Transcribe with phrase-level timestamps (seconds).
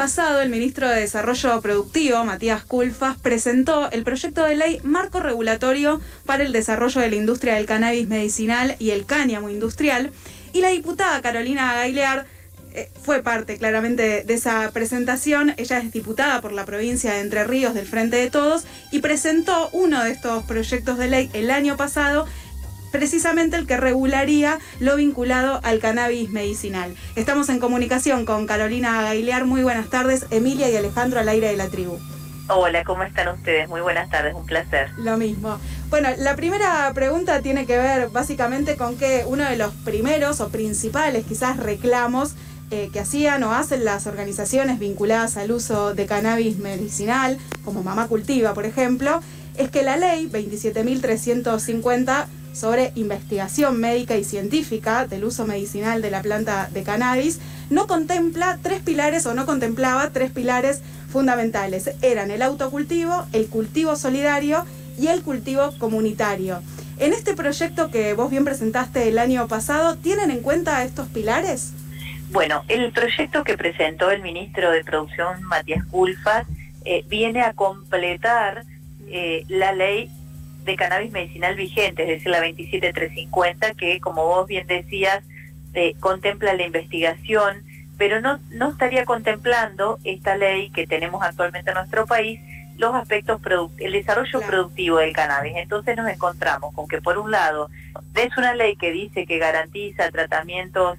[0.00, 6.00] Pasado, el ministro de Desarrollo Productivo, Matías Culfas, presentó el proyecto de ley Marco Regulatorio
[6.24, 10.10] para el Desarrollo de la Industria del Cannabis Medicinal y el Cáñamo Industrial.
[10.54, 12.24] Y la diputada Carolina Gailear
[12.72, 15.52] eh, fue parte claramente de esa presentación.
[15.58, 19.68] Ella es diputada por la provincia de Entre Ríos del Frente de Todos y presentó
[19.72, 22.26] uno de estos proyectos de ley el año pasado
[22.90, 26.94] precisamente el que regularía lo vinculado al cannabis medicinal.
[27.16, 29.44] Estamos en comunicación con Carolina Gailear.
[29.44, 30.26] Muy buenas tardes.
[30.30, 31.98] Emilia y Alejandro al aire de la tribu.
[32.52, 33.68] Hola, ¿cómo están ustedes?
[33.68, 34.90] Muy buenas tardes, un placer.
[34.98, 35.60] Lo mismo.
[35.88, 40.48] Bueno, la primera pregunta tiene que ver básicamente con que uno de los primeros o
[40.48, 42.34] principales quizás reclamos
[42.72, 48.08] eh, que hacían o hacen las organizaciones vinculadas al uso de cannabis medicinal, como Mamá
[48.08, 49.22] Cultiva, por ejemplo,
[49.56, 56.22] es que la ley 27.350 sobre investigación médica y científica del uso medicinal de la
[56.22, 61.90] planta de cannabis, no contempla tres pilares o no contemplaba tres pilares fundamentales.
[62.02, 64.64] Eran el autocultivo, el cultivo solidario
[64.98, 66.62] y el cultivo comunitario.
[66.98, 71.72] En este proyecto que vos bien presentaste el año pasado, ¿tienen en cuenta estos pilares?
[72.30, 76.46] Bueno, el proyecto que presentó el ministro de Producción, Matías Culfas,
[76.84, 78.64] eh, viene a completar
[79.08, 80.10] eh, la ley
[80.64, 85.22] de cannabis medicinal vigente, es decir, la 27350, que como vos bien decías,
[85.74, 87.62] eh, contempla la investigación,
[87.96, 92.40] pero no, no estaría contemplando esta ley que tenemos actualmente en nuestro país
[92.80, 93.40] los aspectos,
[93.78, 95.52] el desarrollo productivo del cannabis.
[95.56, 97.68] Entonces nos encontramos con que por un lado
[98.14, 100.98] es una ley que dice que garantiza tratamientos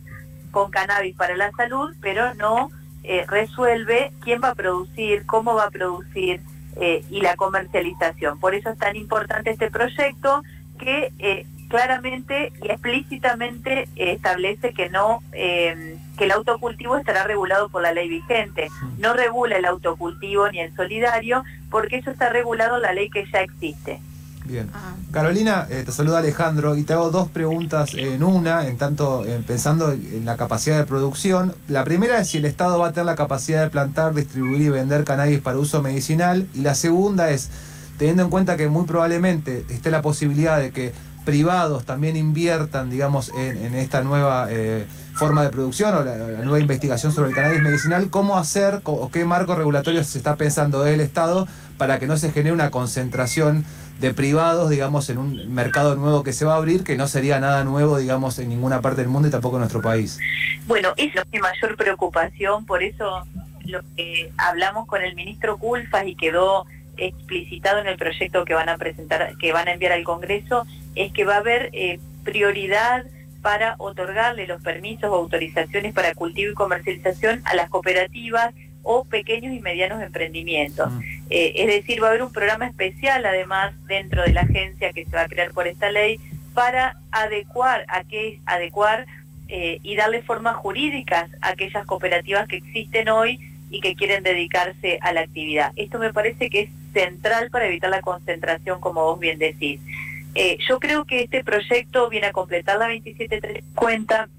[0.51, 2.69] con cannabis para la salud, pero no
[3.03, 6.41] eh, resuelve quién va a producir, cómo va a producir,
[6.77, 8.39] eh, y la comercialización.
[8.39, 10.43] Por eso es tan importante este proyecto
[10.79, 17.93] que eh, claramente y explícitamente establece que no que el autocultivo estará regulado por la
[17.93, 18.67] ley vigente.
[18.97, 23.41] No regula el autocultivo ni el solidario porque eso está regulado la ley que ya
[23.41, 24.01] existe.
[24.45, 24.69] Bien.
[24.73, 24.95] Ah.
[25.11, 29.91] Carolina, eh, te saluda Alejandro y te hago dos preguntas en una, en tanto pensando
[29.91, 31.53] en la capacidad de producción.
[31.67, 34.69] La primera es si el Estado va a tener la capacidad de plantar, distribuir y
[34.69, 36.47] vender cannabis para uso medicinal.
[36.53, 37.49] Y la segunda es,
[37.97, 40.93] teniendo en cuenta que muy probablemente esté la posibilidad de que
[41.25, 47.11] privados también inviertan, digamos, en, esta nueva eh, forma de producción o la, nueva investigación
[47.11, 51.47] sobre el cannabis medicinal, ¿cómo hacer o qué marco regulatorio se está pensando del Estado
[51.77, 53.65] para que no se genere una concentración
[53.99, 57.39] de privados, digamos, en un mercado nuevo que se va a abrir, que no sería
[57.39, 60.19] nada nuevo, digamos, en ninguna parte del mundo y tampoco en nuestro país.
[60.65, 63.25] Bueno, es mi mayor preocupación, por eso
[63.65, 66.65] lo que hablamos con el ministro Culfas y quedó
[66.97, 70.65] explicitado en el proyecto que van a presentar, que van a enviar al Congreso,
[70.95, 73.05] es que va a haber eh, prioridad
[73.41, 78.53] para otorgarle los permisos o autorizaciones para cultivo y comercialización a las cooperativas
[78.83, 80.91] o pequeños y medianos emprendimientos.
[80.91, 81.01] Mm.
[81.29, 85.05] Eh, es decir, va a haber un programa especial además dentro de la agencia que
[85.05, 86.19] se va a crear por esta ley
[86.53, 89.05] para adecuar, a qué, adecuar
[89.47, 93.39] eh, y darle formas jurídicas a aquellas cooperativas que existen hoy
[93.69, 95.71] y que quieren dedicarse a la actividad.
[95.75, 99.79] Esto me parece que es central para evitar la concentración, como vos bien decís.
[100.35, 104.29] Eh, yo creo que este proyecto viene a completar la 2730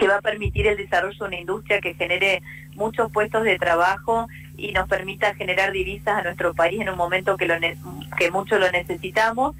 [0.00, 2.42] que va a permitir el desarrollo de una industria que genere
[2.74, 7.36] muchos puestos de trabajo y nos permita generar divisas a nuestro país en un momento
[7.36, 9.54] que, mucho lo necesitamos,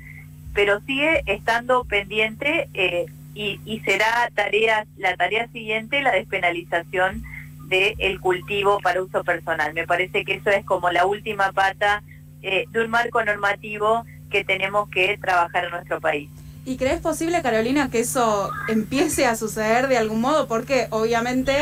[0.54, 7.22] pero sigue estando pendiente eh, y, será tarea, la tarea siguiente la despenalización
[7.68, 9.74] del cultivo para uso personal.
[9.74, 12.02] Me parece que eso es como la última pata
[12.42, 16.30] eh, de un marco normativo que tenemos que trabajar en nuestro país.
[16.64, 20.46] ¿Y crees posible, Carolina, que eso empiece a suceder de algún modo?
[20.46, 21.56] Porque obviamente,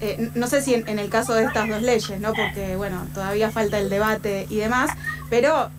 [0.00, 2.32] eh, no sé si en, el caso de estas dos leyes, ¿no?
[2.32, 4.90] Porque, bueno, todavía falta el debate y demás,
[5.28, 5.70] pero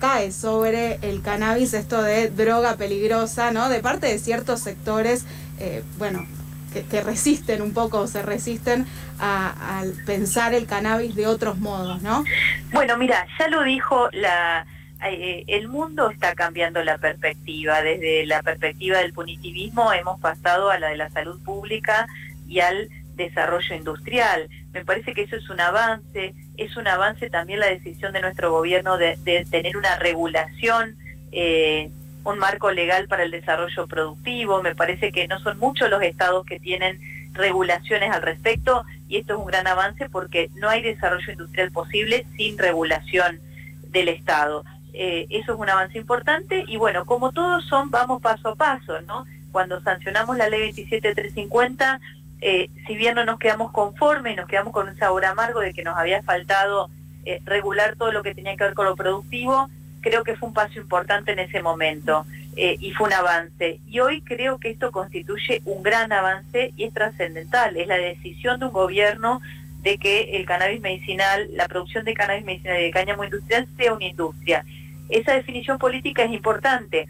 [0.00, 3.68] cae sobre el cannabis esto de droga peligrosa, ¿no?
[3.68, 5.26] De parte de ciertos sectores,
[5.58, 6.26] eh, bueno,
[6.72, 8.86] que, resisten un poco, se resisten
[9.18, 12.24] a, a pensar el cannabis de otros modos, ¿no?
[12.72, 14.64] Bueno, mira, ya lo dijo la
[15.02, 17.82] eh, el mundo está cambiando la perspectiva.
[17.82, 22.06] Desde la perspectiva del punitivismo hemos pasado a la de la salud pública
[22.46, 24.48] y al desarrollo industrial.
[24.72, 28.50] Me parece que eso es un avance, es un avance también la decisión de nuestro
[28.50, 29.16] gobierno de,
[29.50, 30.96] tener una regulación,
[31.32, 31.90] eh,
[32.24, 34.62] un marco legal para el desarrollo productivo.
[34.62, 37.00] Me parece que no son muchos los estados que tienen
[37.32, 42.26] regulaciones al respecto y esto es un gran avance porque no hay desarrollo industrial posible
[42.36, 43.40] sin regulación
[43.88, 44.64] del Estado.
[44.94, 49.00] Eh, eso es un avance importante y bueno, como todos son, vamos paso a paso,
[49.02, 49.24] ¿no?
[49.52, 52.00] Cuando sancionamos la ley 27350,
[52.40, 55.84] eh, si bien no nos quedamos conformes, nos quedamos con un sabor amargo de que
[55.84, 56.88] nos había faltado
[57.26, 59.68] eh, regular todo lo que tenía que ver con lo productivo,
[60.00, 62.24] creo que fue un paso importante en ese momento
[62.56, 63.80] eh, y fue un avance.
[63.86, 67.76] Y hoy creo que esto constituye un gran avance y es trascendental.
[67.76, 69.40] Es la decisión de un gobierno
[69.82, 73.92] de que el cannabis medicinal, la producción de cannabis medicinal y de cáñamo industrial sea
[73.92, 74.64] una industria.
[75.10, 77.06] Esa definición política es importante.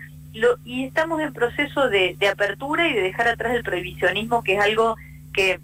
[0.64, 4.96] y estamos en proceso de, apertura y de dejar atrás el prohibicionismo, que es algo
[5.32, 5.60] que,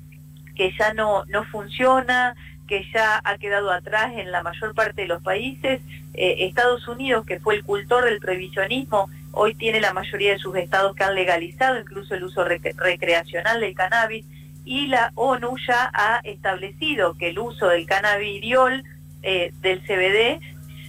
[0.54, 2.34] que ya no, no funciona,
[2.66, 5.80] que ya ha quedado atrás en la mayor parte de los países.
[6.14, 10.56] Eh, Estados Unidos, que fue el cultor del prohibicionismo, hoy tiene la mayoría de sus
[10.56, 14.24] estados que han legalizado incluso el uso recreacional del cannabis
[14.64, 18.82] y la ONU ya ha establecido que el uso del cannabidiol,
[19.22, 20.40] eh, del CBD,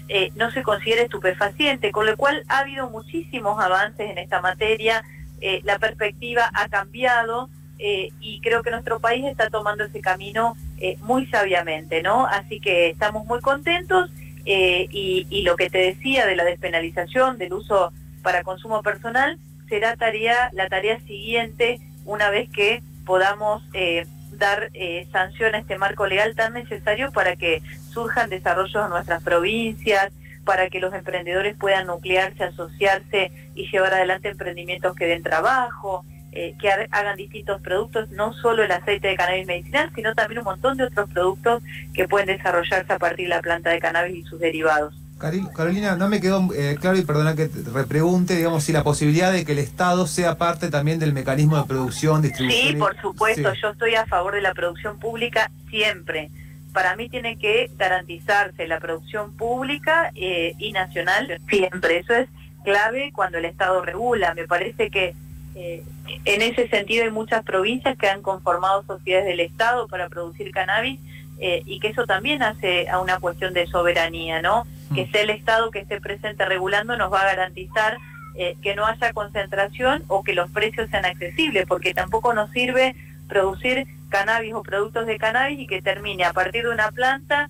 [0.09, 5.03] eh, no se considera estupefaciente, con lo cual ha habido muchísimos avances en esta materia,
[5.63, 11.25] la perspectiva ha cambiado y creo que nuestro país está tomando ese camino eh, muy
[11.25, 12.27] sabiamente, ¿no?
[12.27, 14.11] Así que estamos muy contentos
[14.45, 19.95] eh, y, lo que te decía de la despenalización del uso para consumo personal será
[19.95, 24.05] tarea la tarea siguiente una vez que podamos eh,
[24.37, 24.71] dar
[25.11, 27.61] sanción a este marco legal tan necesario para que
[27.91, 30.11] surjan desarrollos en nuestras provincias,
[30.45, 36.55] para que los emprendedores puedan nuclearse, asociarse y llevar adelante emprendimientos que den trabajo, eh,
[36.59, 40.77] que hagan distintos productos, no solo el aceite de cannabis medicinal, sino también un montón
[40.77, 41.63] de otros productos
[41.93, 44.93] que pueden desarrollarse a partir de la planta de cannabis y sus derivados.
[45.17, 49.31] Carolina, no me quedó eh, claro y perdona que te repregunte, digamos, si la posibilidad
[49.31, 52.73] de que el Estado sea parte también del mecanismo de producción, distribución.
[52.73, 56.29] Sí, por supuesto, yo estoy a favor de la producción pública siempre.
[56.71, 61.99] Para mí tiene que garantizarse la producción pública eh, y nacional siempre.
[61.99, 62.29] Eso es
[62.63, 64.35] clave cuando el Estado regula.
[64.35, 65.15] Me parece que
[65.55, 65.83] eh,
[66.25, 70.99] en ese sentido hay muchas provincias que han conformado sociedades del Estado para producir cannabis
[71.39, 74.65] eh, y que eso también hace a una cuestión de soberanía, ¿no?
[74.89, 74.95] Mm.
[74.95, 77.97] Que sea el Estado que esté presente regulando nos va a garantizar
[78.35, 82.95] eh, que no haya concentración o que los precios sean accesibles, porque tampoco nos sirve
[83.27, 87.49] producir cannabis o productos de cannabis y que termine a partir de una planta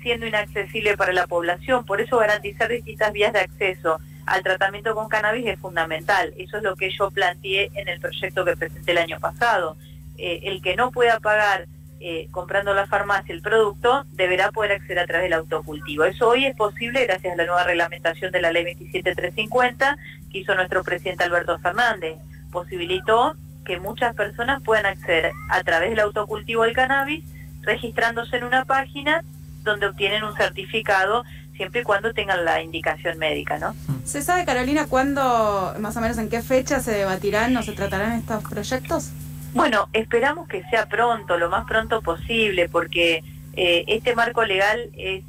[0.00, 1.84] siendo inaccesible para la población.
[1.84, 6.34] Por eso garantizar distintas vías de acceso al tratamiento con cannabis es fundamental.
[6.36, 9.76] Eso es lo que yo planteé en el proyecto que presenté el año pasado.
[10.18, 11.66] Eh, el que no pueda pagar
[12.00, 16.04] eh, comprando la farmacia el producto deberá poder acceder a través del autocultivo.
[16.04, 19.96] Eso hoy es posible gracias a la nueva reglamentación de la ley 27350
[20.30, 22.16] que hizo nuestro presidente Alberto Fernández.
[22.52, 23.34] Posibilitó
[23.64, 27.24] que muchas personas puedan acceder a través del autocultivo del cannabis
[27.62, 29.22] registrándose en una página
[29.64, 31.24] donde obtienen un certificado
[31.56, 33.74] siempre y cuando tengan la indicación médica, ¿no?
[34.04, 38.12] ¿Se sabe, Carolina, cuándo, más o menos en qué fecha se debatirán o se tratarán
[38.12, 39.10] estos proyectos?
[39.56, 45.24] Bueno, esperamos que sea pronto, lo más pronto posible, porque eh, este marco legal es,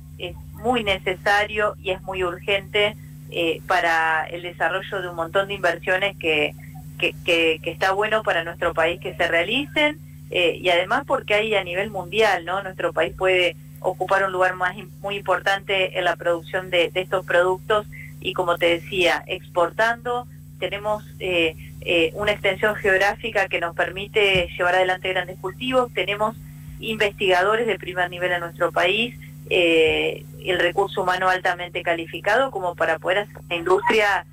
[0.56, 2.98] muy necesario y es muy urgente
[3.30, 6.56] eh, para el desarrollo de un montón de inversiones que,
[6.98, 10.00] que, está bueno para nuestro país que se realicen
[10.32, 12.64] eh, y además porque hay a nivel mundial, ¿no?
[12.64, 17.86] Nuestro país puede ocupar un lugar más muy importante en la producción de, estos productos
[18.20, 20.28] y como te decía, exportando,
[20.60, 26.36] tenemos eh, eh, una extensión geográfica que nos permite llevar adelante grandes cultivos, tenemos
[26.80, 29.16] investigadores de primer nivel en nuestro país,
[29.50, 34.26] eh, el recurso humano altamente calificado como para poder hacer una industria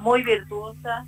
[0.00, 1.06] muy virtuosa,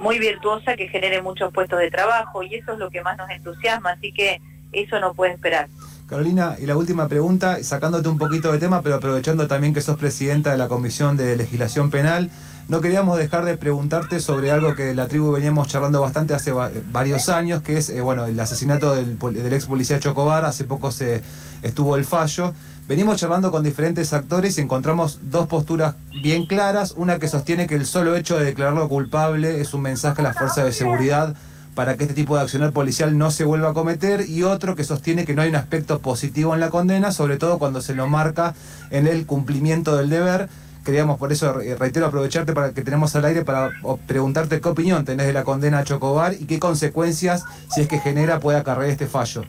[0.00, 3.30] muy virtuosa que genere muchos puestos de trabajo y eso es lo que más nos
[3.30, 4.40] entusiasma, así que
[4.72, 5.68] eso no puede esperar.
[6.06, 9.96] Carolina, y la última pregunta, sacándote un poquito de tema, pero aprovechando también que sos
[9.96, 12.30] presidenta de la Comisión de Legislación Penal,
[12.68, 16.52] no queríamos dejar de preguntarte sobre algo que la tribu veníamos charlando bastante hace
[16.90, 21.22] varios años, que es eh, bueno el asesinato del, ex policía Chocobar, hace poco se
[21.62, 22.52] estuvo el fallo.
[22.88, 27.76] Venimos charlando con diferentes actores y encontramos dos posturas bien claras, una que sostiene que
[27.76, 31.36] el solo hecho de declararlo culpable es un mensaje a las fuerzas de seguridad
[31.76, 34.82] para que este tipo de accionar policial no se vuelva a cometer y otro que
[34.82, 38.08] sostiene que no hay un aspecto positivo en la condena, sobre todo cuando se lo
[38.08, 38.54] marca
[38.90, 40.48] en el cumplimiento del deber.
[40.86, 43.70] Queríamos por eso, eh, reitero, aprovecharte para que tenemos al aire para
[44.06, 47.98] preguntarte qué opinión tenés de la condena a Chocobar y qué consecuencias, si es que
[47.98, 49.44] genera, puede acarrear este fallo.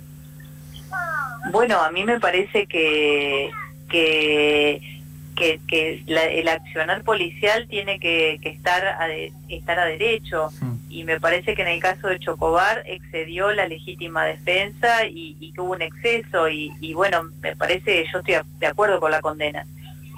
[1.51, 3.51] Bueno, a mí me parece que,
[3.89, 4.82] que
[5.38, 9.08] que, el accionar policial tiene que, estar, a
[9.50, 10.77] estar a derecho hmm.
[10.89, 15.53] y me parece que en el caso de Chocobar excedió la legítima defensa y, y
[15.53, 19.22] que hubo un exceso y, y, bueno, me parece, yo estoy de acuerdo con la
[19.22, 19.65] condena.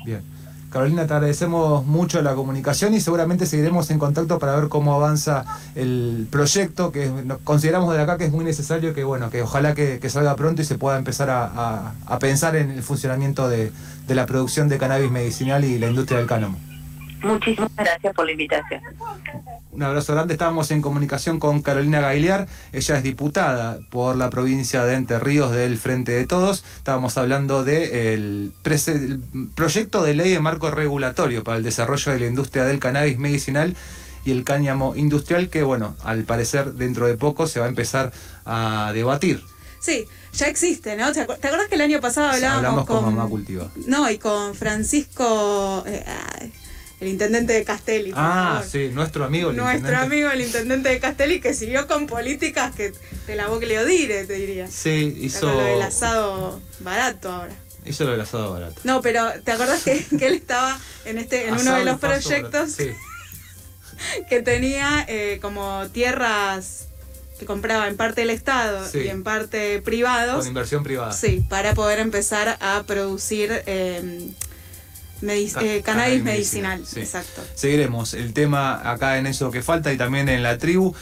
[0.06, 0.24] Bien.
[0.70, 5.46] Carolina, te agradecemos mucho la comunicación y seguramente seguiremos en contacto para ver cómo avanza
[5.74, 7.12] el proyecto que
[7.44, 10.66] consideramos de acá que es muy necesario, que bueno, que ojalá que, salga pronto y
[10.66, 13.72] se pueda empezar a, pensar en el funcionamiento de,
[14.08, 16.58] de, la producción de cannabis medicinal y la industria del cánomo.
[17.24, 18.82] Muchísimas gracias por la invitación.
[19.72, 20.34] Un abrazo grande.
[20.34, 22.48] Estábamos en comunicación con Carolina Gailear.
[22.72, 26.64] Ella es diputada por la provincia de Entre Ríos del Frente de Todos.
[26.78, 29.20] Estábamos hablando del de
[29.56, 33.76] proyecto de ley de marco regulatorio para el desarrollo de la industria del cannabis medicinal
[34.26, 38.12] y el cáñamo industrial que, bueno, al parecer dentro de poco se va a empezar
[38.46, 39.44] a debatir.
[39.80, 41.12] Sí, ya existe, ¿no?
[41.14, 43.70] ¿Te acuerdas que el año pasado hablábamos con, Mamá Cultiva?
[43.86, 45.84] No, y con Francisco...
[45.86, 46.04] Eh,
[47.00, 48.12] el intendente de Castelli.
[48.16, 52.76] Ah, sí, nuestro amigo el Nuestro amigo el intendente de Castelli que siguió con políticas
[52.76, 52.94] que
[53.26, 54.68] te la boca le odire, te diría.
[54.68, 55.52] Sí, hizo.
[55.52, 57.54] Lo del asado barato ahora.
[57.86, 58.82] Hizo lo del asado barato.
[58.84, 62.76] No, pero ¿te acordás que, él estaba en este en uno de los proyectos
[64.30, 66.88] que tenía eh, como tierras
[67.40, 70.40] que compraba en parte el Estado y en parte privados.
[70.40, 71.14] Con inversión privada.
[71.14, 74.34] Sí, para poder empezar a producir eh,
[75.22, 77.44] eh, cannabis medicinal, exacto.
[77.56, 80.94] Seguiremos el tema acá en eso que falta y también en la tribu.